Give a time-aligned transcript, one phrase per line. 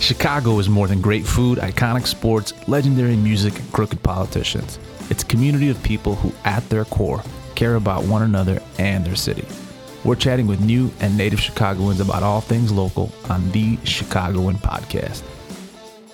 [0.00, 4.78] Chicago is more than great food, iconic sports, legendary music, and crooked politicians.
[5.10, 7.22] It's a community of people who, at their core,
[7.54, 9.44] care about one another and their city.
[10.02, 15.22] We're chatting with new and native Chicagoans about all things local on the Chicagoan Podcast.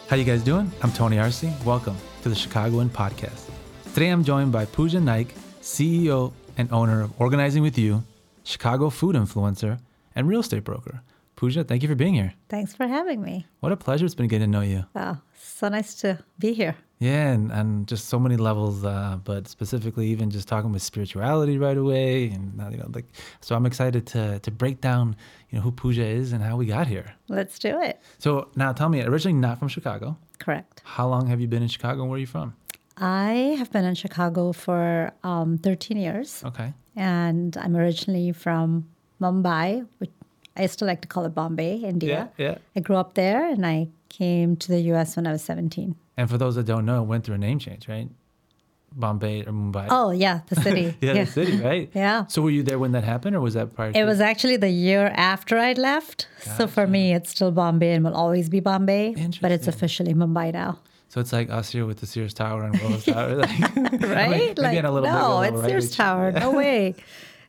[0.09, 0.73] How you guys doing?
[0.83, 1.45] I'm Tony Arce.
[1.65, 3.49] Welcome to the Chicagoan Podcast.
[3.95, 5.33] Today I'm joined by Pooja Naik,
[5.63, 8.03] CEO and owner of Organizing With You,
[8.43, 9.79] Chicago food influencer,
[10.17, 11.03] and real estate broker.
[11.37, 12.33] Pooja, thank you for being here.
[12.49, 13.47] Thanks for having me.
[13.61, 14.85] What a pleasure it's been getting to know you.
[14.95, 16.77] Wow, so nice to be here.
[16.99, 21.59] Yeah, and, and just so many levels, uh, but specifically even just talking with spirituality
[21.59, 23.05] right away, and uh, you know, like,
[23.43, 25.15] so I'm excited to to break down,
[25.51, 27.15] you know, who Pooja is and how we got here.
[27.29, 28.01] Let's do it.
[28.19, 30.17] So now, tell me, originally not from Chicago.
[30.39, 30.81] Correct.
[30.85, 32.01] How long have you been in Chicago?
[32.03, 32.55] and Where are you from?
[32.97, 36.73] I have been in Chicago for um, 13 years, Okay.
[36.97, 38.89] and I'm originally from
[39.21, 40.11] Mumbai, which
[40.57, 42.31] I still like to call it Bombay, India.
[42.37, 42.59] Yeah, yeah.
[42.75, 45.17] I grew up there, and I came to the U.S.
[45.17, 45.95] when I was 17.
[46.17, 48.09] And for those that don't know, went through a name change, right?
[48.95, 49.89] Bombay or Mumbai.
[49.91, 50.97] Oh yeah, the city.
[51.01, 51.91] yeah, the city, right?
[51.95, 52.27] Yeah.
[52.27, 53.93] So were you there when that happened, or was that prior?
[53.95, 56.29] It was actually the year after I'd left.
[56.57, 60.53] So for me, it's still Bombay and will always be Bombay, but it's officially Mumbai
[60.53, 60.79] now.
[61.09, 63.61] So it's like us here with the Sears Tower and Willis Tower, like,
[64.01, 64.59] right?
[64.59, 65.71] maybe on a little bigger no, it's right?
[65.71, 66.33] Sears Tower.
[66.33, 66.95] No way.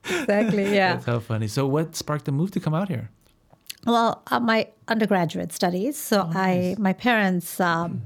[0.10, 0.74] Exactly.
[0.74, 0.96] Yeah.
[0.96, 1.48] That's how funny.
[1.48, 3.10] So what sparked the move to come out here?
[3.86, 5.98] Well, uh, my undergraduate studies.
[5.98, 7.60] So I, my parents.
[7.60, 8.02] Um,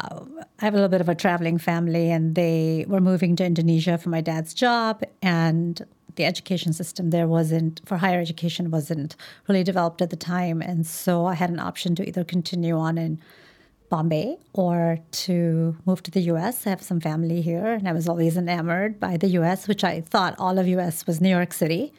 [0.00, 0.24] uh,
[0.60, 3.98] I have a little bit of a traveling family, and they were moving to Indonesia
[3.98, 5.84] for my dad's job, and
[6.16, 9.16] the education system there wasn't for higher education wasn't
[9.48, 12.98] really developed at the time, and so I had an option to either continue on
[12.98, 13.20] in
[13.92, 16.66] Bombay or to move to the US.
[16.66, 20.00] I have some family here, and I was always enamored by the US, which I
[20.00, 21.92] thought all of US was New York City.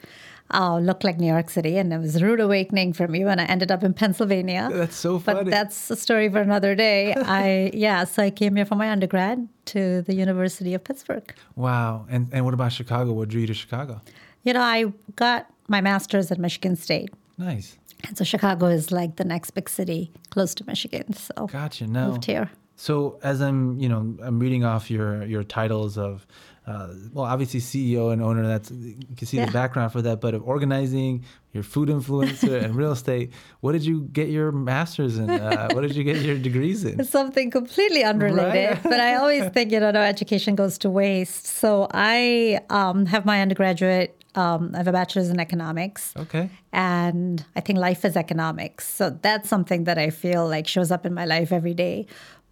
[0.52, 3.38] Uh, looked like New York City, and it was a rude awakening for me when
[3.38, 4.68] I ended up in Pennsylvania.
[4.70, 5.44] That's so funny.
[5.44, 7.14] But that's a story for another day.
[7.16, 11.32] I yeah, so I came here for my undergrad to the University of Pittsburgh.
[11.56, 12.06] Wow.
[12.10, 13.12] And and what about Chicago?
[13.12, 14.00] What drew you to Chicago?
[14.42, 17.10] You know, I got my master's at Michigan State.
[17.38, 17.78] Nice.
[18.06, 21.12] And so Chicago is like the next big city close to Michigan.
[21.14, 21.86] So Gotcha.
[21.86, 22.08] No.
[22.08, 22.50] moved here.
[22.76, 26.26] So as I'm, you know, I'm reading off your your titles of,
[26.66, 28.44] uh, well, obviously CEO and owner.
[28.46, 29.46] That's you can see Yeah.
[29.46, 30.20] the background for that.
[30.20, 33.32] But of organizing, your food influencer, and real estate.
[33.60, 35.30] What did you get your masters in?
[35.30, 37.04] Uh, what did you get your degrees in?
[37.18, 38.82] Something completely unrelated, Right.
[38.82, 41.46] but I always think, you know, no education goes to waste.
[41.46, 46.12] So I um, have my undergraduate, um, I have a bachelor's in economics.
[46.16, 46.50] Okay.
[46.72, 48.88] And I think life is economics.
[48.88, 52.06] So that's something that I feel like shows up in my life every day.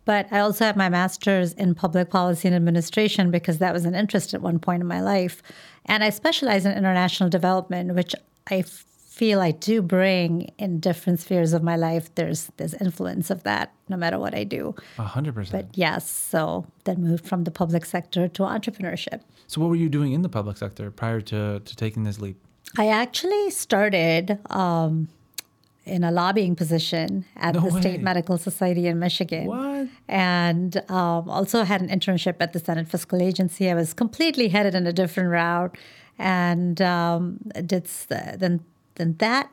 [0.05, 3.95] But I also have my master's in public policy and administration because that was an
[3.95, 5.43] interest at one point in my life.
[5.87, 8.15] And I specialize in international development, which
[8.51, 8.65] I
[9.13, 12.13] feel I do bring in different spheres of my life.
[12.15, 14.75] There's this influence of that no matter what I do.
[14.99, 15.69] A hundred percent.
[15.69, 19.21] But yes, so then moved from the public sector to entrepreneurship.
[19.47, 22.37] So what were you doing in the public sector prior to to taking this leap?
[22.79, 25.09] I actually started um,
[25.85, 27.81] in a lobbying position at No the way.
[27.83, 29.47] State Medical Society in Michigan.
[29.47, 29.89] What?
[30.09, 33.71] And um, also had an internship at the Senate Fiscal Agency.
[33.71, 35.77] I was completely headed in a different route,
[36.19, 37.85] and um, did
[38.39, 38.65] then
[38.97, 39.51] then that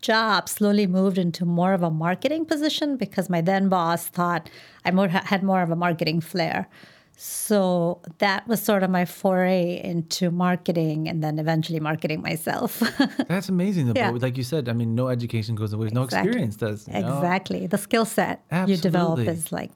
[0.00, 4.50] job slowly moved into more of a marketing position because my then boss thought
[4.84, 6.68] I more had more of a marketing flair.
[7.16, 12.80] So that was sort of my foray into marketing and then eventually marketing myself.
[13.28, 13.94] That's amazing.
[13.94, 14.10] Yeah.
[14.10, 15.88] But like you said, I mean, no education goes away.
[15.92, 16.88] No experience does.
[16.88, 17.16] you know?
[17.16, 17.66] exactly.
[17.66, 19.70] The skill set you develop is like,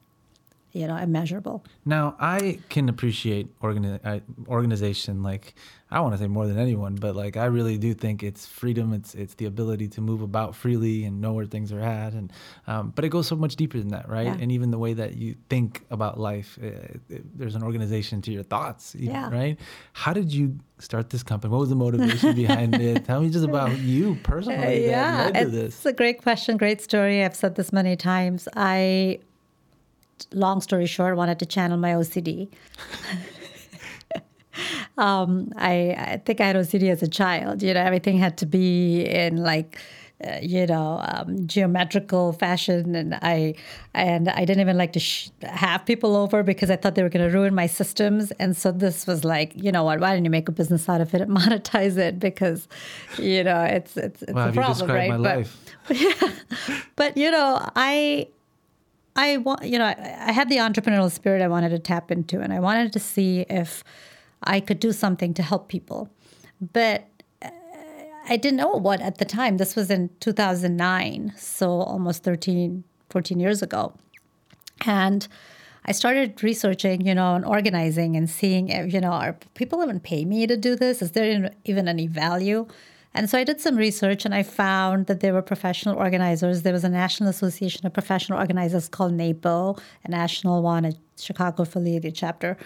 [0.77, 1.65] you know, immeasurable.
[1.85, 5.23] Now, I can appreciate organi- uh, organization.
[5.23, 5.55] Like,
[5.91, 8.93] I want to say more than anyone, but like, I really do think it's freedom.
[8.93, 12.13] It's it's the ability to move about freely and know where things are at.
[12.13, 12.33] And
[12.67, 14.27] um, but it goes so much deeper than that, right?
[14.27, 14.37] Yeah.
[14.41, 16.67] And even the way that you think about life, uh,
[17.09, 19.31] it, there's an organization to your thoughts, even, Yeah.
[19.31, 19.59] right?
[19.93, 21.53] How did you start this company?
[21.53, 23.05] What was the motivation behind it?
[23.05, 25.87] Tell me just about you personally that led to it's this.
[25.87, 27.25] a great question, great story.
[27.25, 28.49] I've said this many times.
[28.57, 29.21] I,
[30.33, 32.49] long story short, wanted to channel my OCD.
[34.99, 37.63] um, I, I think I had OCD as a child.
[37.63, 39.79] You know, everything had to be in like.
[40.27, 43.55] Uh, you know, um, geometrical fashion, and I
[43.93, 47.11] and I didn't even like to sh- have people over because I thought they were
[47.11, 48.31] going to ruin my systems.
[48.39, 50.01] And so this was like, you know what?
[50.01, 52.19] Why didn't you make a business out of it and monetize it?
[52.19, 52.67] Because,
[53.19, 55.11] you know, it's it's it's Wow, a problem, right?
[55.11, 56.87] my but, life?
[56.97, 58.29] but you know, I
[59.17, 62.53] I want you know I, had the entrepreneurial spirit I wanted to tap into, and
[62.53, 63.83] I wanted to see if
[64.43, 66.09] I could do something to help people,
[66.61, 67.09] but.
[67.43, 67.51] uh,
[68.29, 69.57] I didn't know what at the time.
[69.57, 73.95] This was in 2009, so almost 13 14 years ago.
[74.85, 75.27] And
[75.85, 80.01] I started researching, you know, and organizing and seeing, eh, you know, are people even
[80.01, 81.01] pay me to do this?
[81.01, 82.67] Is there even any value?
[83.17, 86.63] And so I did some research and I found that there were professional organizers.
[86.63, 91.63] There was a National Association of Professional Organizers called NAPO, a national one, a Chicago
[91.63, 92.59] affiliated chapter.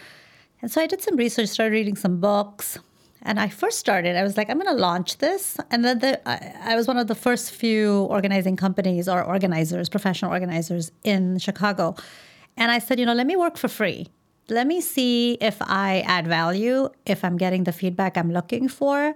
[0.60, 2.80] And so I did some research, started reading some books.
[3.22, 5.56] And I first started, I was like, I'm going to launch this.
[5.70, 9.88] And then the, I, I was one of the first few organizing companies or organizers,
[9.88, 11.94] professional organizers in Chicago.
[12.56, 14.08] And I said, you know, let me work for free.
[14.48, 19.14] Let me see if I add value, if I'm getting the feedback I'm looking for,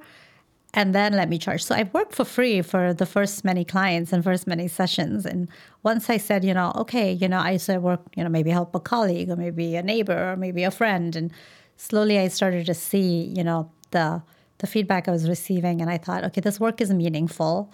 [0.77, 1.63] and then let me charge.
[1.63, 5.25] So I worked for free for the first many clients and first many sessions.
[5.25, 5.49] And
[5.85, 8.75] once I said, you know, okay, you know, I said work, you know, maybe help
[8.75, 11.15] a colleague or maybe a neighbor or maybe a friend.
[11.15, 11.31] And
[11.77, 14.23] slowly I started to see, you know, the
[14.59, 17.71] the feedback I was receiving and I thought, okay, this work is meaningful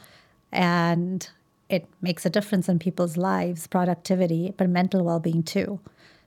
[0.52, 1.29] and
[1.69, 5.81] it makes a difference in people's lives, productivity, but mental well being too.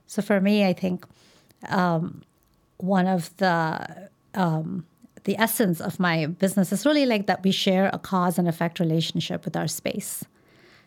[0.06, 1.06] So for me, I think
[1.68, 2.22] um,
[2.78, 4.86] one of the um,
[5.24, 8.78] the essence of my business is really like that we share a cause and effect
[8.78, 10.24] relationship with our space.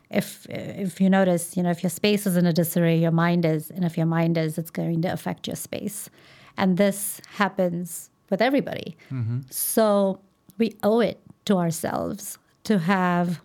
[0.09, 3.45] If if you notice, you know, if your space is in a disarray, your mind
[3.45, 6.09] is, and if your mind is, it's going to affect your space.
[6.55, 8.95] And this happens with everybody.
[9.11, 9.41] Mm-hmm.
[9.49, 10.19] So
[10.57, 13.41] we owe it to ourselves to have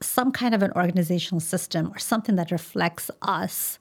[0.00, 3.78] some kind of an organizational system or something that reflects us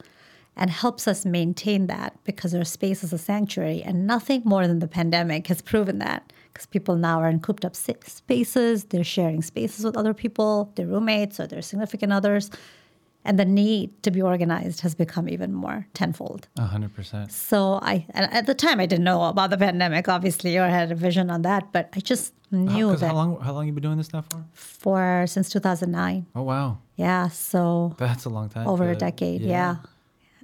[0.58, 3.84] and helps us maintain that because our space is a sanctuary.
[3.84, 7.64] And nothing more than the pandemic has proven that because people now are in cooped
[7.64, 12.50] up spaces, they're sharing spaces with other people, their roommates or their significant others.
[13.24, 16.48] And the need to be organized has become even more tenfold.
[16.58, 17.32] A hundred percent.
[17.32, 20.96] So I, at the time, I didn't know about the pandemic, obviously, or had a
[20.96, 23.08] vision on that, but I just knew how, that.
[23.08, 23.42] How long?
[23.42, 24.46] How long you been doing this now for?
[24.54, 26.26] For since 2009.
[26.36, 26.78] Oh wow.
[26.96, 27.28] Yeah.
[27.28, 28.66] So that's a long time.
[28.66, 29.42] Over a decade.
[29.42, 29.50] Yeah.
[29.50, 29.76] yeah.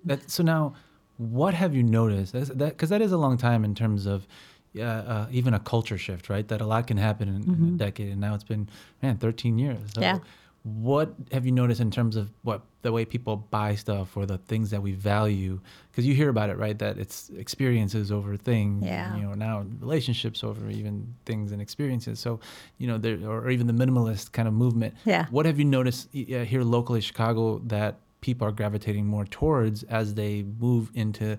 [0.06, 0.76] That, so now,
[1.18, 2.34] what have you noticed?
[2.34, 4.28] Because that, that is a long time in terms of.
[4.76, 6.48] Yeah, uh, even a culture shift, right?
[6.48, 7.52] That a lot can happen in, mm-hmm.
[7.52, 7.78] in, a mm-hmm.
[7.78, 8.68] decade, and now it's been
[9.04, 9.78] man, thirteen years.
[9.94, 10.18] So yeah.
[10.64, 14.38] What have you noticed in terms of what the way people buy stuff or the
[14.38, 15.60] things that we value?
[15.92, 16.80] Because you hear about it, right?
[16.80, 18.86] That it's experiences over things.
[18.86, 19.16] Yeah.
[19.16, 22.20] You know, now relationships over even things and experiences.
[22.20, 22.40] So,
[22.78, 24.96] you know, there or even the minimalist kind of movement.
[25.06, 25.28] Yeah.
[25.32, 30.16] What have you noticed uh, here locally, Chicago, that people are gravitating more towards as
[30.16, 31.38] they move into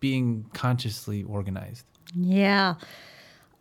[0.00, 1.84] being consciously organized?
[2.14, 2.74] Yeah.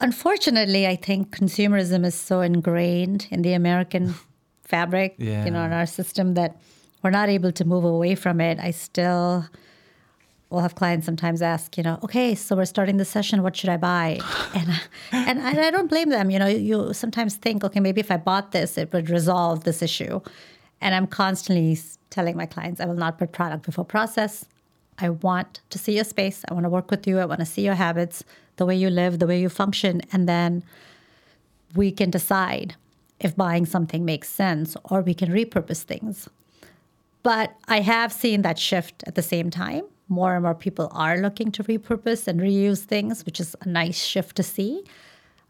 [0.02, 4.16] Unfortunately, I think consumerism is so ingrained in the American
[4.64, 5.46] fabric, yeah.
[5.46, 6.60] you know, in our system that
[7.04, 8.60] we're not able to move away from it.
[8.60, 9.46] I still
[10.50, 13.44] will have clients sometimes ask, you know, okay, so we're starting the session.
[13.44, 14.20] What should I buy?
[14.54, 16.32] And and I don't blame them.
[16.32, 19.82] You know, you sometimes think, okay, maybe if I bought this, it would resolve this
[19.82, 20.20] issue.
[20.82, 21.78] And I'm constantly
[22.10, 24.46] telling my clients, I will not put product before process.
[25.00, 26.44] I want to see your space.
[26.50, 27.20] I want to work with you.
[27.20, 28.24] I want to see your habits,
[28.56, 30.64] the way you live, the way you function, and then
[31.76, 32.76] we can decide
[33.20, 36.30] if buying something makes sense or we can repurpose things.
[37.24, 39.84] But I have seen that shift at the same time.
[40.08, 44.02] More and more people are looking to repurpose and reuse things, which is a nice
[44.02, 44.84] shift to see.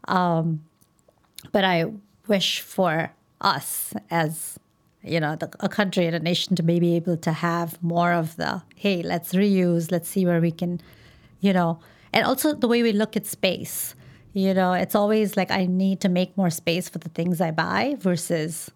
[0.08, 0.64] Um,
[1.52, 1.86] but I
[2.26, 4.58] wish for us as
[5.02, 8.36] you know the, a country and a nation to maybe able to have more of
[8.36, 10.80] the hey let's reuse let's see where we can
[11.40, 11.78] you know
[12.12, 13.94] and also the way we look at space
[14.38, 17.50] you know, it's always like I need to make more space for the things I
[17.50, 18.70] buy versus,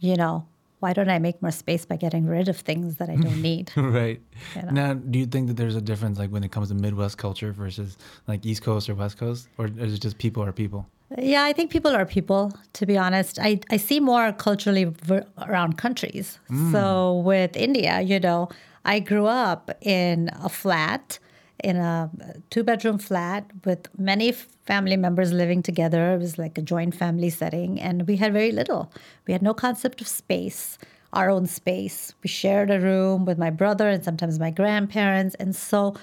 [0.00, 0.46] you know,
[0.80, 3.70] why don't I make more space by getting rid of things that I don't need?
[3.76, 4.20] right.
[4.56, 4.70] You know?
[4.70, 7.52] Now, do you think that there's a difference like when it comes to Midwest culture
[7.52, 9.48] versus like East Coast or West Coast?
[9.58, 10.86] Or is it just people are people?
[11.18, 13.38] Yeah, I think people are people, to be honest.
[13.40, 16.38] I, I see more culturally ver- around countries.
[16.50, 16.72] Mm.
[16.72, 18.48] So with India, you know,
[18.84, 21.18] I grew up in a flat
[21.62, 22.10] in a
[22.50, 26.14] two bedroom flat with many family members living together.
[26.14, 28.92] It was like a joint family setting, and we had very little.
[29.26, 30.78] We had no concept of space,
[31.12, 32.14] our own space.
[32.22, 35.34] We shared a room with my brother and sometimes my grandparents.
[35.36, 35.94] And so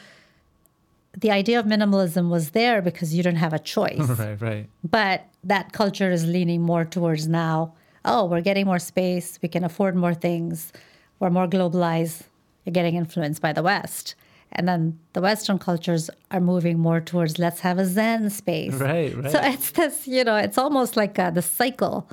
[1.18, 4.00] the idea of minimalism was there because you don't have a choice.
[4.00, 4.70] right, right.
[4.90, 7.74] But that culture is leaning more towards now
[8.08, 10.72] oh, we're getting more space, we can afford more things,
[11.20, 12.24] we're more globalized,
[12.66, 14.16] you're getting influenced by the West.
[14.54, 18.74] And then the Western cultures are moving more towards let's have a Zen space.
[18.76, 19.32] Right, right.
[19.32, 22.10] So it's this, you know, it's almost like uh, the cycle.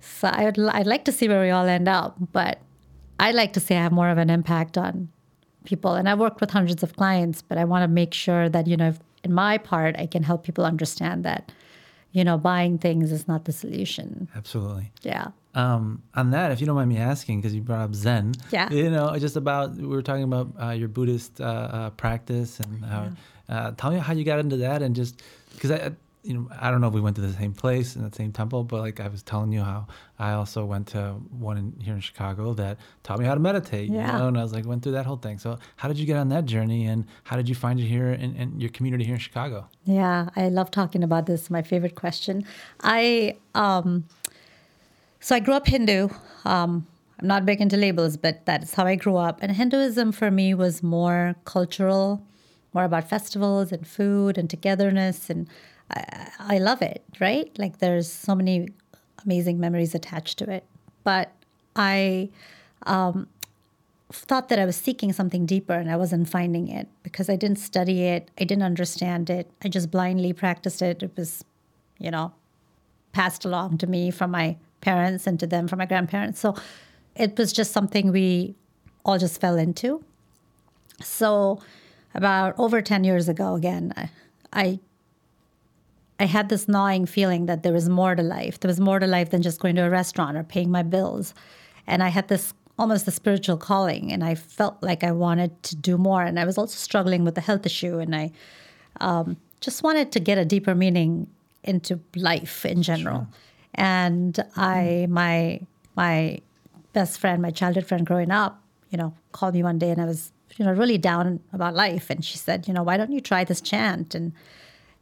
[0.00, 2.58] So I'd, I'd like to see where we all end up, but
[3.20, 5.10] I'd like to say I have more of an impact on
[5.64, 5.94] people.
[5.94, 8.76] And I've worked with hundreds of clients, but I want to make sure that, you
[8.76, 11.50] know, in my part, I can help people understand that,
[12.12, 14.28] you know, buying things is not the solution.
[14.36, 14.92] Absolutely.
[15.02, 15.28] Yeah.
[15.54, 18.70] Um, on that, if you don't mind me asking, because you brought up Zen, Yeah.
[18.70, 22.84] you know, just about we were talking about uh, your Buddhist uh, uh, practice and
[22.84, 23.08] how,
[23.48, 25.22] uh, tell me how you got into that and just
[25.54, 25.70] because
[26.24, 28.32] you know, I don't know if we went to the same place in the same
[28.32, 29.86] temple, but like I was telling you how
[30.18, 33.90] I also went to one in, here in Chicago that taught me how to meditate.
[33.90, 34.18] You Yeah.
[34.18, 35.38] know, and I was like went through that whole thing.
[35.38, 38.10] So how did you get on that journey, and how did you find it here
[38.10, 39.68] in, in your community here in Chicago?
[39.84, 41.50] Yeah, I love talking about this.
[41.50, 42.44] My favorite question.
[42.82, 44.04] I um,
[45.20, 46.08] so I grew up Hindu.
[46.46, 46.86] Um,
[47.20, 49.38] I'm not big into labels, but that is how I grew up.
[49.42, 52.22] And Hinduism for me was more cultural,
[52.72, 55.48] more about festivals and food and togetherness, and
[55.90, 57.04] I, I love it.
[57.20, 57.50] Right?
[57.58, 58.68] Like there's so many
[59.24, 60.64] amazing memories attached to it.
[61.02, 61.32] But
[61.76, 62.30] I
[62.86, 63.28] um,
[64.12, 67.58] thought that I was seeking something deeper and I wasn't finding it because I didn't
[67.58, 68.30] study it.
[68.38, 69.50] I didn't understand it.
[69.62, 71.02] I just blindly practiced it.
[71.02, 71.44] It was,
[71.98, 72.32] you know,
[73.12, 76.40] passed along to me from my parents and to them from my grandparents.
[76.40, 76.54] So
[77.16, 78.54] it was just something we
[79.04, 80.04] all just fell into.
[81.02, 81.60] So
[82.14, 84.10] about over 10 years ago, again, I,
[84.52, 84.80] I
[86.20, 88.60] I had this gnawing feeling that there was more to life.
[88.60, 91.34] There was more to life than just going to a restaurant or paying my bills.
[91.86, 95.76] And I had this almost a spiritual calling, and I felt like I wanted to
[95.76, 96.22] do more.
[96.22, 98.32] And I was also struggling with the health issue, and I
[99.00, 101.28] um, just wanted to get a deeper meaning
[101.62, 103.26] into life in general.
[103.74, 105.60] And I, my
[105.96, 106.38] my
[106.92, 110.04] best friend, my childhood friend growing up, you know, called me one day, and I
[110.04, 113.20] was you know really down about life, and she said, you know, why don't you
[113.20, 114.32] try this chant and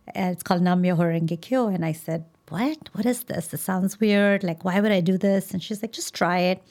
[0.09, 1.69] and it's called Nam Myoho Renge Kyo.
[1.69, 2.91] And I said, What?
[2.93, 3.53] What is this?
[3.55, 4.43] It sounds weird.
[4.43, 5.53] Like, why would I do this?
[5.53, 6.63] And she's like, Just try it.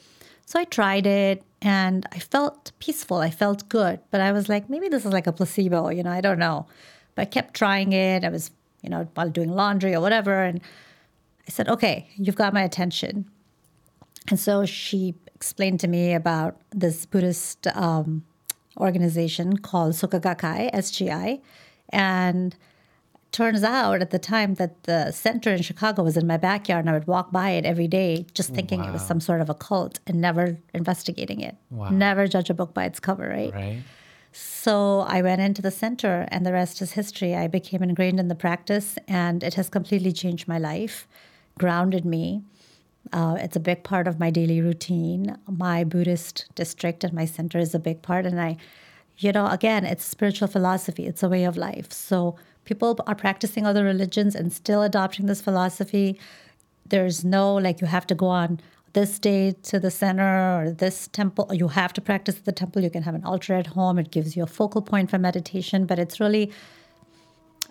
[0.46, 3.18] So I tried it and I felt peaceful.
[3.18, 4.00] I felt good.
[4.10, 6.66] But I was like, maybe this is like a placebo, you know, I don't know.
[7.14, 8.24] But I kept trying it.
[8.24, 8.50] I was,
[8.82, 10.42] you know, while doing laundry or whatever.
[10.42, 10.60] And
[11.46, 13.30] I said, Okay, you've got my attention.
[14.28, 18.24] And so she explained to me about this Buddhist um,
[18.76, 21.40] organization called Soka Gakkai, SGI.
[21.90, 22.56] And
[23.32, 26.90] turns out at the time that the center in Chicago was in my backyard and
[26.90, 29.54] I would walk by it every day just thinking it was some sort of a
[29.54, 31.56] cult and never investigating it.
[31.70, 31.88] Wow.
[31.88, 33.52] Never judge a book by its cover, right?
[33.52, 33.82] Right.
[34.32, 37.34] So I went into the center, and the rest is history.
[37.34, 41.06] I became ingrained in the practice, and it has completely changed my life,
[41.58, 42.42] grounded me.
[43.12, 45.36] Uh, it's a big part of my daily routine.
[45.46, 48.24] My Buddhist district and my center is a big part.
[48.24, 48.56] And I,
[49.18, 51.92] you know, again, it's spiritual philosophy, it's a way of life.
[51.92, 56.18] So people are practicing other religions and still adopting this philosophy.
[56.88, 58.60] There's no like you have to go on
[58.92, 61.48] this day to the center or this temple.
[61.52, 62.82] You have to practice the temple.
[62.82, 63.98] You can have an altar at home.
[63.98, 66.52] It gives you a focal point for meditation, but it's really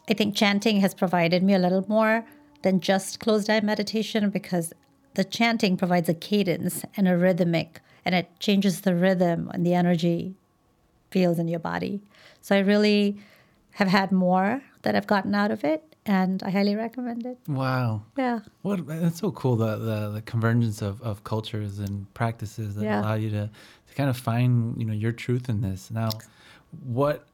[0.09, 2.25] I think chanting has provided me a little more
[2.63, 4.73] than just closed eye meditation because
[5.13, 9.73] the chanting provides a cadence and a rhythmic, and it changes the rhythm and the
[9.73, 10.35] energy
[11.11, 12.01] feels in your body.
[12.41, 13.17] So I really
[13.71, 17.37] have had more that I've gotten out of it, and I highly recommend it.
[17.47, 18.03] Wow.
[18.17, 18.39] Yeah.
[18.63, 23.01] What that's so cool the, the the convergence of, of cultures and practices that Yeah.
[23.01, 23.49] allow you to,
[23.87, 25.91] to kind of find you know your truth in this.
[25.91, 26.09] Now,
[26.83, 27.27] what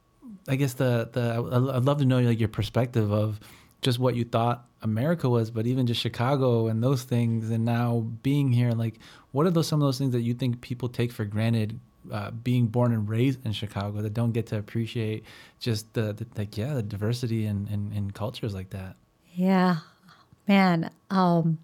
[0.47, 3.39] I guess the the I'd love to know like your perspective of
[3.81, 8.05] just what you thought America was, but even just Chicago and those things, and now
[8.23, 8.71] being here.
[8.71, 8.99] Like,
[9.31, 11.79] what are those some of those things that you think people take for granted?
[12.11, 15.23] Uh, being born and raised in Chicago, that don't get to appreciate
[15.59, 18.95] just the, the like yeah the diversity and in, in, in cultures like that.
[19.33, 19.77] Yeah,
[20.47, 21.57] man, um,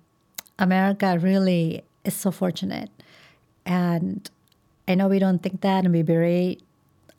[0.60, 2.90] America really is so fortunate.
[3.66, 4.30] And
[4.88, 6.62] I know we don't think that and we berate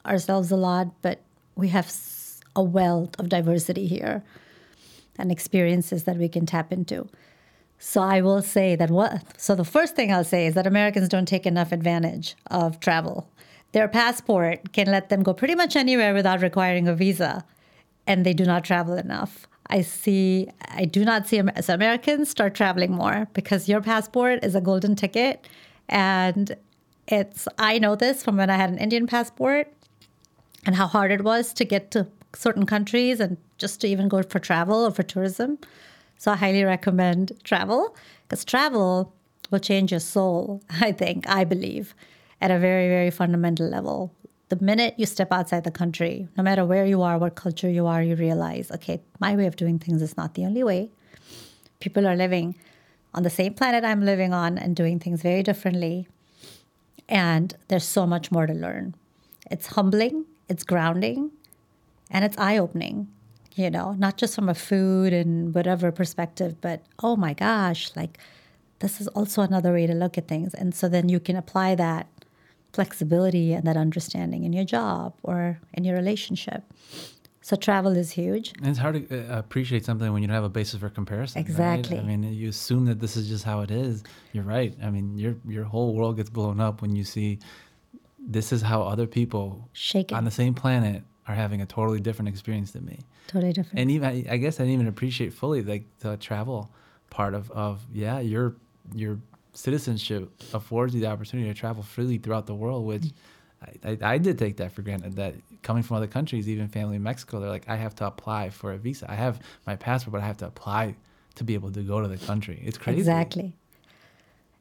[0.04, 1.20] ourselves a lot, but
[1.56, 1.92] we have
[2.56, 4.22] a wealth of diversity here
[5.18, 7.08] and experiences that we can tap into.
[7.78, 11.08] So I will say that what so the first thing I'll say is that Americans
[11.08, 13.28] don't take enough advantage of travel.
[13.72, 17.44] Their passport can let them go pretty much anywhere without requiring a visa,
[18.06, 19.46] and they do not travel enough.
[19.68, 24.54] I see I do not see so Americans start traveling more because your passport is
[24.54, 25.46] a golden ticket
[25.88, 26.56] and
[27.08, 29.72] it's I know this from when I had an Indian passport
[30.66, 34.22] and how hard it was to get to certain countries and just to even go
[34.22, 35.58] for travel or for tourism.
[36.24, 39.12] So I highly recommend travel because travel
[39.50, 41.94] will change your soul, I think, I believe,
[42.40, 44.10] at a very, very fundamental level.
[44.48, 47.86] The minute you step outside the country, no matter where you are, what culture you
[47.86, 50.90] are, you realize, okay, my way of doing things is not the only way.
[51.80, 52.54] People are living
[53.12, 56.08] on the same planet I'm living on and doing things very differently.
[57.06, 58.94] And there's so much more to learn.
[59.50, 61.32] It's humbling, it's grounding,
[62.10, 63.08] and it's eye opening.
[63.54, 68.18] You know, not just from a food and whatever perspective, but oh my gosh, like
[68.80, 70.54] this is also another way to look at things.
[70.54, 72.08] And so then you can apply that
[72.72, 76.64] flexibility and that understanding in your job or in your relationship.
[77.40, 78.52] So travel is huge.
[78.58, 81.40] And it's hard to uh, appreciate something when you don't have a basis for comparison.
[81.40, 81.98] Exactly.
[81.98, 82.04] Right?
[82.04, 84.02] I mean, you assume that this is just how it is.
[84.32, 84.74] You're right.
[84.82, 87.38] I mean, your your whole world gets blown up when you see
[88.18, 90.16] this is how other people Shaken.
[90.16, 93.00] on the same planet are having a totally different experience than me.
[93.26, 93.78] Totally different.
[93.78, 96.70] And even I guess I didn't even appreciate fully like the travel
[97.10, 98.56] part of of yeah, your
[98.94, 99.18] your
[99.52, 103.02] citizenship affords you the opportunity to travel freely throughout the world, which.
[103.02, 103.16] Mm-hmm.
[103.82, 106.96] I, I, I did take that for granted that coming from other countries, even family
[106.96, 109.10] in Mexico, they're like, I have to apply for a visa.
[109.10, 110.96] I have my passport, but I have to apply
[111.36, 112.62] to be able to go to the country.
[112.62, 112.98] It's crazy.
[112.98, 113.56] Exactly.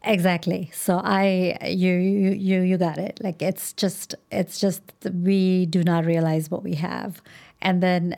[0.04, 0.70] Exactly.
[0.74, 3.20] So I you you you you got it.
[3.24, 4.82] Like it's just it's just
[5.14, 7.22] we do not realize what we have.
[7.62, 8.18] And then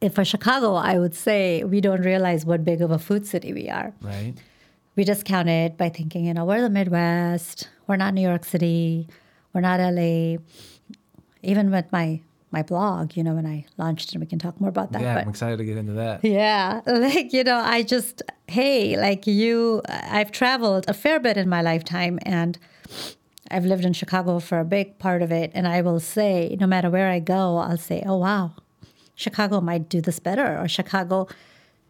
[0.00, 3.52] if for Chicago, I would say we don't realize what big of a food city
[3.54, 3.94] we are.
[4.02, 4.34] Right.
[4.94, 8.44] We just count it by thinking, you know, we're the Midwest, we're not New York
[8.44, 9.08] City,
[9.52, 10.36] we're not LA.
[11.42, 12.20] Even with my
[12.56, 15.02] my blog, you know, when I launched and we can talk more about that.
[15.02, 16.24] Yeah, but I'm excited to get into that.
[16.24, 19.82] yeah, like you know, I just hey, like you,
[20.18, 22.58] I've traveled a fair bit in my lifetime, and
[23.50, 25.50] I've lived in Chicago for a big part of it.
[25.54, 28.54] And I will say, no matter where I go, I'll say, oh wow,
[29.14, 31.28] Chicago might do this better, or Chicago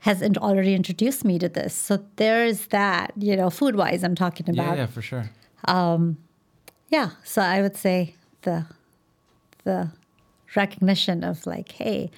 [0.01, 1.75] has already introduced me to this.
[1.75, 4.77] So there's that, you know, food wise, I'm talking about.
[4.77, 5.31] yeah, yeah for sure.
[5.67, 6.19] Um,
[6.89, 8.67] Yeah, so I would say the
[9.65, 9.91] the
[10.57, 12.11] recognition of like, hey,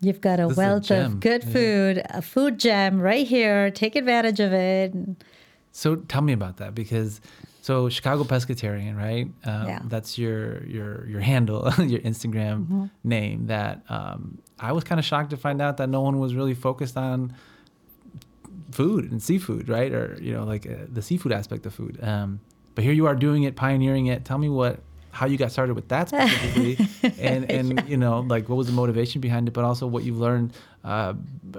[0.00, 1.52] you've got a This is a wealth of good yeah.
[1.52, 3.70] food, a food gem right here.
[3.70, 4.94] Take advantage of it.
[5.72, 7.20] So tell me about that because
[7.60, 9.26] so Chicago pescatarian, right?
[9.44, 9.80] Um, Yeah.
[9.84, 12.84] That's your your your handle, your Instagram Mm-hmm.
[13.04, 13.46] name.
[13.48, 16.54] That um, I was kind of shocked to find out that no one was really
[16.54, 17.34] focused on
[18.70, 19.92] food and seafood, right?
[19.92, 21.98] Or you know, like uh, the seafood aspect of food.
[22.02, 22.40] Um,
[22.74, 24.24] but here you are doing it, pioneering it.
[24.24, 24.80] Tell me what
[25.16, 26.74] how you got started with that specifically,
[27.18, 30.18] and and you know, like what was the motivation behind it, but also what you've
[30.28, 30.52] learned,
[30.84, 31.14] uh,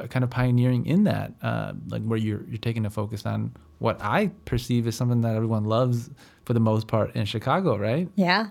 [0.09, 3.97] kind of pioneering in that, uh, like where you're you're taking a focus on what
[4.01, 6.09] I perceive as something that everyone loves
[6.45, 8.07] for the most part in Chicago, right?
[8.15, 8.49] yeah,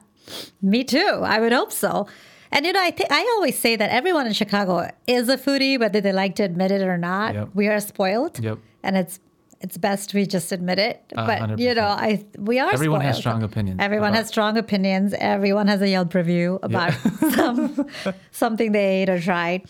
[0.61, 1.21] me too.
[1.23, 2.07] I would hope so.
[2.53, 5.79] And you know, I think I always say that everyone in Chicago is a foodie,
[5.81, 7.35] whether they like to admit it or not.
[7.35, 7.49] Yep.
[7.55, 8.59] We are spoiled, Yep.
[8.85, 9.19] and it's
[9.61, 11.03] it's best we just admit it.
[11.15, 11.83] But you know.
[11.87, 12.73] I we are.
[12.73, 15.15] Everyone has strong opinions Everyone about- has strong opinions.
[15.19, 16.93] Everyone has a Yelp review about
[17.35, 17.87] some
[18.31, 19.63] something they ate or tried.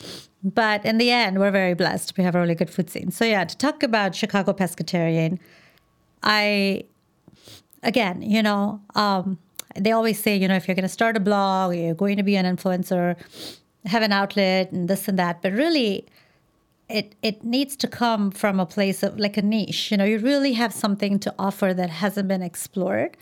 [0.43, 2.17] But in the end, we're very blessed.
[2.17, 3.11] We have a really good food scene.
[3.11, 5.39] So yeah, to talk about Chicago pescatarian,
[6.23, 6.85] I
[7.83, 9.39] again, you know, um,
[9.77, 12.23] they always say, you know, if you're going to start a blog, you're going to
[12.23, 13.17] be an influencer,
[13.87, 15.43] have an outlet, and this and that.
[15.43, 16.07] But really,
[16.89, 19.91] it it needs to come from a place of like a niche.
[19.91, 23.17] You know, you really have something to offer that hasn't been explored.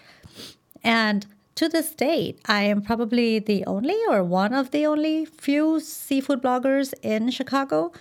[0.83, 5.81] And to this date, I am probably the only or one of the only few
[5.81, 7.93] seafood bloggers in Chicago.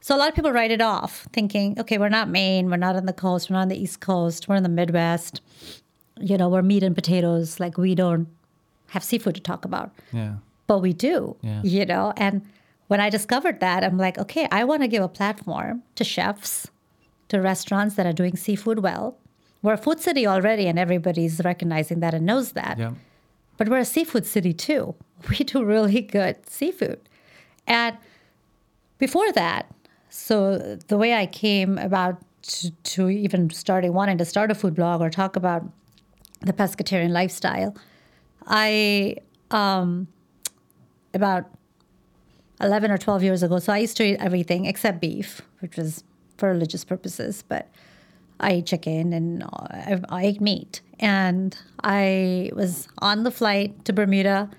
[0.00, 2.94] So a lot of people write it off, thinking, okay, we're not Maine, we're not
[2.96, 5.40] on the coast, we're not on the East Coast, we're in the Midwest.
[6.20, 8.28] You know, we're meat and potatoes, like we don't
[8.88, 10.34] have seafood to talk about Yeah.
[10.66, 11.60] but we do Yeah.
[11.64, 12.42] you know and
[12.88, 16.68] when i discovered that i'm like okay i want to give a platform to chefs
[17.28, 19.16] to restaurants that are doing seafood well.
[19.62, 22.78] We're a food city already and everybody's recognizing that and knows that.
[22.78, 22.92] Yeah.
[23.56, 24.94] but we're a seafood city too.
[25.30, 27.00] We do really good seafood.
[27.66, 27.96] And
[28.98, 29.66] before that
[30.08, 34.74] so the way i came about to, to even starting wanting to start a food
[34.74, 35.62] blog or talk about
[36.40, 37.76] the pescatarian lifestyle
[38.46, 39.16] i
[39.50, 40.06] um,
[41.12, 41.50] about
[42.60, 43.58] 11 or 12 years ago.
[43.58, 46.04] So I used to eat everything except beef, which was
[46.36, 47.68] for religious purposes, but
[48.40, 50.80] I ate chicken and uh, I, I ate meat.
[50.98, 54.50] And I was on the flight to Bermuda.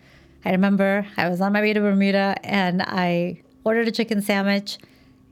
[0.45, 4.77] I remember I was on my way to Bermuda and I ordered a chicken sandwich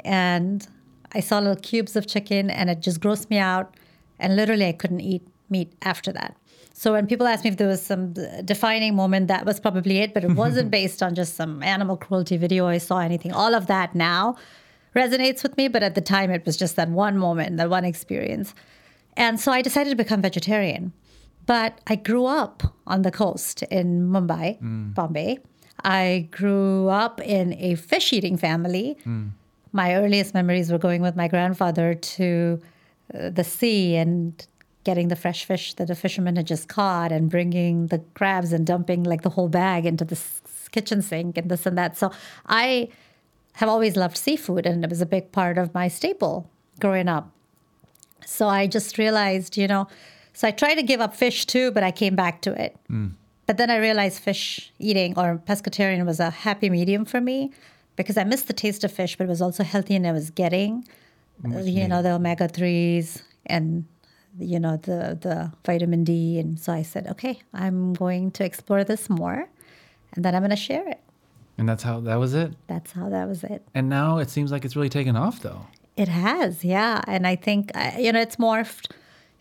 [0.03, 0.67] and
[1.13, 3.73] I saw little cubes of chicken and it just grossed me out.
[4.19, 6.35] And literally, I couldn't eat meat after that.
[6.77, 10.13] So when people ask me if there was some defining moment, that was probably it.
[10.13, 10.35] But it mm-hmm.
[10.35, 13.31] wasn't based on just some animal cruelty video I saw anything.
[13.31, 14.35] All of that now
[14.93, 17.85] resonates with me, but at the time it was just that one moment, that one
[17.85, 18.53] experience.
[19.15, 20.91] And so I decided to become vegetarian.
[21.45, 24.93] But I grew up on the coast in Mumbai, mm.
[24.93, 25.39] Bombay.
[25.85, 28.97] I grew up in a fish eating family.
[29.05, 29.29] Mm.
[29.71, 32.61] My earliest memories were going with my grandfather to
[33.13, 34.45] uh, the sea and
[34.85, 38.65] getting the fresh fish that the fisherman had just caught and bringing the crabs and
[38.65, 41.97] dumping like the whole bag into the s- kitchen sink and this and that.
[41.97, 42.11] So
[42.45, 42.87] I
[43.53, 47.31] have always loved seafood, and it was a big part of my staple growing up.
[48.25, 49.87] So I just realized, you know,
[50.33, 52.77] so I tried to give up fish too, but I came back to it.
[52.91, 53.11] Mm.
[53.47, 57.51] But then I realized fish eating or pescatarian was a happy medium for me
[57.95, 60.29] because I missed the taste of fish, but it was also healthy and I was
[60.31, 60.85] getting,
[61.67, 63.85] you know, the omega 3s and,
[64.39, 66.39] you know, the, the vitamin D.
[66.39, 69.47] And so I said, okay, I'm going to explore this more
[70.13, 71.01] and then I'm going to share it.
[71.57, 72.53] And that's how that was it?
[72.67, 73.65] That's how that was it.
[73.73, 75.67] And now it seems like it's really taken off, though.
[75.95, 77.01] It has, yeah.
[77.07, 78.91] And I think, uh, you know, it's morphed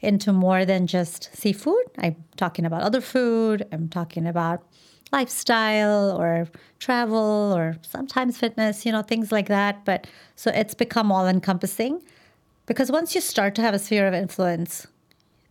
[0.01, 1.85] into more than just seafood.
[1.99, 4.63] I'm talking about other food, I'm talking about
[5.11, 9.85] lifestyle or travel or sometimes fitness, you know, things like that.
[9.85, 12.03] But so it's become all encompassing
[12.67, 14.87] because once you start to have a sphere of influence,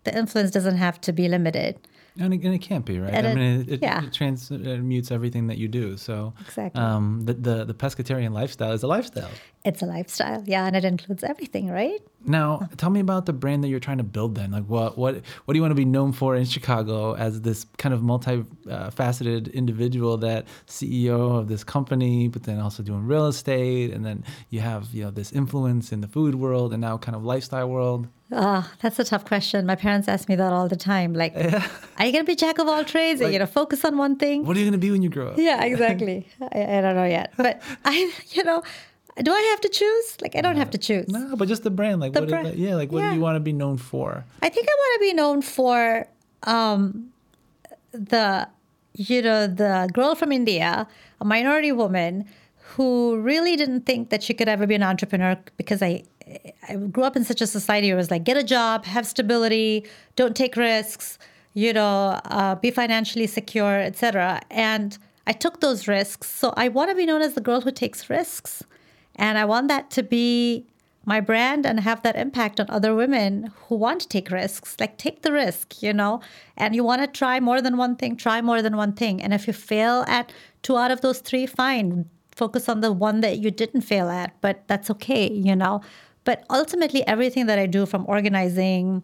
[0.03, 1.79] the influence doesn't have to be limited.
[2.19, 3.11] And it, and it can't be right.
[3.11, 4.03] And I mean, it, it, yeah.
[4.03, 5.97] it transmutes everything that you do.
[5.97, 9.31] So exactly, um, the, the the pescatarian lifestyle is a lifestyle.
[9.65, 11.99] It's a lifestyle, yeah, and it includes everything, right?
[12.25, 14.35] Now, tell me about the brand that you're trying to build.
[14.35, 17.41] Then, like, what what what do you want to be known for in Chicago as
[17.41, 23.07] this kind of multifaceted uh, individual that CEO of this company, but then also doing
[23.07, 26.81] real estate, and then you have you know this influence in the food world and
[26.81, 28.07] now kind of lifestyle world.
[28.35, 29.65] Ah, oh, that's a tough question.
[29.65, 31.13] My parents ask me that all the time.
[31.13, 31.67] Like, yeah.
[31.97, 33.21] are you going to be jack of all trades?
[33.21, 34.45] Like, are you going to focus on one thing?
[34.45, 35.37] What are you going to be when you grow up?
[35.37, 36.27] Yeah, exactly.
[36.41, 37.33] I, I, don't know yet.
[37.37, 38.63] But I, you know,
[39.21, 40.17] do I have to choose?
[40.21, 41.07] Like, I don't have to choose.
[41.09, 42.01] No, but just the brand.
[42.01, 42.47] Like, the what brand.
[42.47, 43.09] Is, yeah, like, what yeah.
[43.09, 44.25] do you want to be known for?
[44.41, 46.07] I think I want to be known for
[46.43, 47.09] um,
[47.91, 48.47] the,
[48.93, 50.87] you know, the girl from India,
[51.21, 52.25] a minority woman
[52.75, 56.03] who really didn't think that she could ever be an entrepreneur because I
[56.69, 59.05] I grew up in such a society where it was like, get a job, have
[59.05, 61.17] stability, don't take risks,
[61.53, 64.41] you know, uh, be financially secure, etc.
[64.49, 66.29] And I took those risks.
[66.29, 68.63] So I want to be known as the girl who takes risks.
[69.15, 70.65] And I want that to be
[71.05, 74.75] my brand and have that impact on other women who want to take risks.
[74.79, 76.21] Like, take the risk, you know,
[76.57, 79.21] and you want to try more than one thing, try more than one thing.
[79.21, 80.31] And if you fail at
[80.61, 82.09] two out of those three, fine.
[82.35, 85.81] Focus on the one that you didn't fail at, but that's okay, you know.
[86.23, 89.03] But ultimately, everything that I do from organizing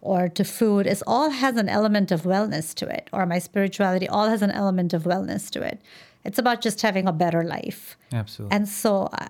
[0.00, 4.08] or to food is all has an element of wellness to it, or my spirituality
[4.08, 5.80] all has an element of wellness to it.
[6.24, 7.96] It's about just having a better life.
[8.12, 8.56] Absolutely.
[8.56, 9.28] And so, uh,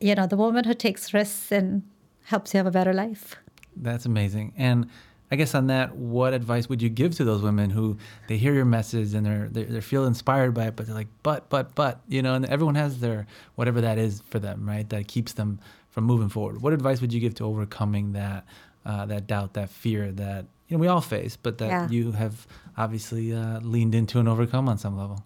[0.00, 1.82] you know, the woman who takes risks and
[2.24, 3.36] helps you have a better life.
[3.76, 4.52] That's amazing.
[4.56, 4.88] And
[5.30, 7.96] I guess on that, what advice would you give to those women who
[8.28, 11.08] they hear your message and they're they they feel inspired by it, but they're like,
[11.22, 14.88] but but but you know, and everyone has their whatever that is for them, right?
[14.88, 15.58] That keeps them
[15.96, 16.60] from moving forward.
[16.60, 18.44] What advice would you give to overcoming that
[18.84, 21.88] uh, that doubt, that fear that you know we all face, but that yeah.
[21.88, 25.24] you have obviously uh, leaned into and overcome on some level?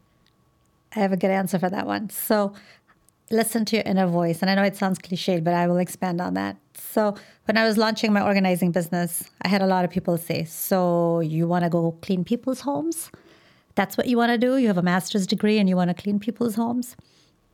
[0.94, 2.08] I have a good answer for that one.
[2.10, 2.54] So
[3.32, 4.42] listen to your inner voice.
[4.42, 6.56] And I know it sounds cliched, but I will expand on that.
[6.74, 10.44] So, when I was launching my organizing business, I had a lot of people say,
[10.44, 13.10] So, you want to go clean people's homes?
[13.74, 14.56] That's what you want to do?
[14.56, 16.94] You have a master's degree and you want to clean people's homes?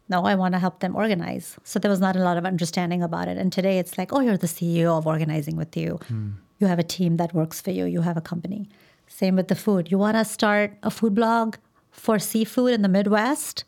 [0.09, 1.57] No, I want to help them organize.
[1.64, 3.37] So there was not a lot of understanding about it.
[3.37, 5.99] And today it's like, oh, you're the CEO of organizing with you.
[6.09, 6.35] Mm.
[6.59, 7.85] You have a team that works for you.
[7.85, 8.69] You have a company.
[9.09, 9.90] Same with the food.
[9.90, 11.57] You want to start a food blog
[11.90, 13.64] for seafood in the Midwest?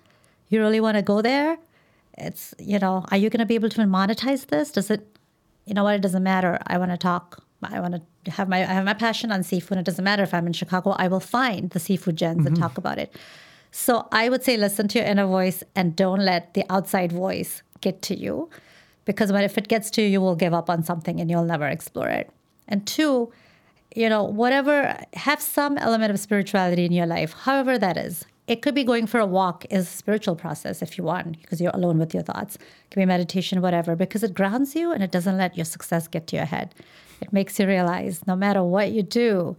[0.49, 1.59] You really want to go there?
[2.17, 4.71] It's, you know, are you going to be able to monetize this?
[4.73, 5.07] Does it,
[5.65, 5.95] you know what?
[5.95, 6.59] It doesn't matter.
[6.67, 7.43] I want to talk.
[7.63, 9.79] I want to have my, I have my passion on seafood.
[9.79, 10.91] It doesn't matter if I'm in Chicago.
[10.91, 12.49] I will find the seafood gens mm-hmm.
[12.49, 13.15] and talk about it.
[13.71, 17.63] So I would say listen to your inner voice and don't let the outside voice
[17.81, 18.51] get to you.
[19.05, 21.45] Because when if it gets to you, you will give up on something and you'll
[21.45, 22.31] never explore it.
[22.67, 23.33] And two,
[23.95, 28.27] you know, whatever, have some element of spirituality in your life, however that is.
[28.47, 31.61] It could be going for a walk is a spiritual process if you want, because
[31.61, 32.57] you're alone with your thoughts.
[32.57, 36.09] It can be meditation, whatever, because it grounds you and it doesn't let your success
[36.09, 36.75] get to your head.
[37.21, 39.57] It makes you realize no matter what you do,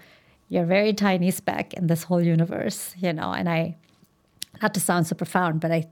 [0.48, 3.78] you're a very tiny speck in this whole universe, you know, and I
[4.62, 5.88] not to sound so profound, but I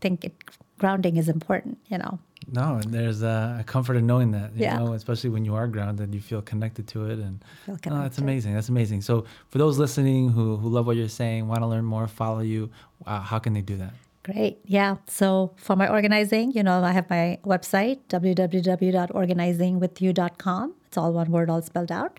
[0.00, 0.34] think it,
[0.78, 2.18] grounding is important, you know.
[2.52, 4.78] No, and there's a comfort in knowing that, you yeah.
[4.78, 7.18] know, especially when you are grounded, you feel connected to it.
[7.18, 8.54] And oh, that's amazing.
[8.54, 9.00] That's amazing.
[9.00, 12.40] So for those listening who, who love what you're saying, want to learn more, follow
[12.40, 12.68] you,
[13.06, 13.94] uh, how can they do that?
[14.24, 14.58] Great.
[14.64, 14.96] Yeah.
[15.06, 20.74] So for my organizing, you know, I have my website, www.organizingwithyou.com.
[20.86, 22.18] It's all one word, all spelled out.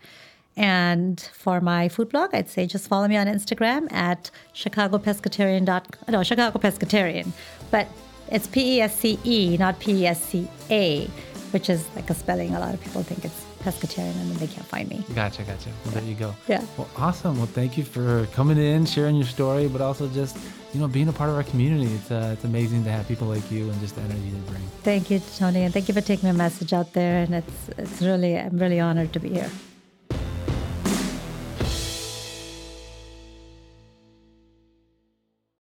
[0.58, 6.14] And for my food blog, I'd say just follow me on Instagram at chicagopescatarian.com.
[6.14, 7.32] No, Chicago Pescatarian.
[7.72, 7.88] But
[8.32, 11.06] it's P E S C E, not P E S C A,
[11.52, 12.56] which is like a spelling.
[12.56, 15.04] A lot of people think it's pescatarian and then they can't find me.
[15.16, 15.70] Gotcha, gotcha.
[15.84, 16.36] Well, there you go.
[16.48, 16.64] Yeah.
[16.78, 17.38] Well, awesome.
[17.38, 20.38] Well, thank you for coming in, sharing your story, but also just
[20.74, 21.92] you know being a part of our community.
[21.94, 24.62] It's uh, it's amazing to have people like you and just the energy they bring.
[24.84, 27.24] Thank you, Tony, and thank you for taking my message out there.
[27.24, 29.50] And it's it's really I'm really honored to be here.